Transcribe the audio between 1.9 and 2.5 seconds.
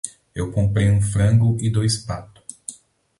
pato.